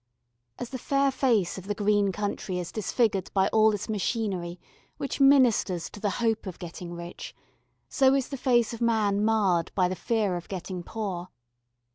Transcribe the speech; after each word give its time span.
As 0.57 0.71
the 0.71 0.79
fair 0.79 1.11
face 1.11 1.59
of 1.59 1.67
the 1.67 1.75
green 1.75 2.11
country 2.11 2.57
is 2.57 2.71
disfigured 2.71 3.29
by 3.35 3.49
all 3.49 3.69
this 3.69 3.87
machinery 3.87 4.59
which 4.97 5.19
ministers 5.19 5.91
to 5.91 5.99
the 5.99 6.09
hope 6.17 6.47
of 6.47 6.57
getting 6.57 6.95
rich, 6.95 7.35
so 7.87 8.15
is 8.15 8.29
the 8.29 8.35
face 8.35 8.73
of 8.73 8.81
man 8.81 9.23
marred 9.23 9.71
by 9.75 9.87
the 9.87 9.95
fear 9.95 10.35
of 10.37 10.47
getting 10.47 10.81
poor. 10.81 11.27